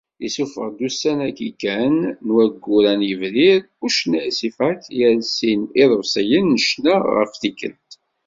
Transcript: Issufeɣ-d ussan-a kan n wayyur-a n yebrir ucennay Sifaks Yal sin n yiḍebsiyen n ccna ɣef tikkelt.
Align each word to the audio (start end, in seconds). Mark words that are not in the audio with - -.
Issufeɣ-d 0.25 0.79
ussan-a 0.87 1.29
kan 1.61 1.95
n 2.25 2.27
wayyur-a 2.35 2.93
n 2.99 3.01
yebrir 3.09 3.61
ucennay 3.85 4.29
Sifaks 4.39 4.85
Yal 4.99 5.19
sin 5.35 5.59
n 5.67 5.71
yiḍebsiyen 5.77 6.45
n 6.55 6.61
ccna 6.65 6.95
ɣef 7.17 7.33
tikkelt. 7.41 7.91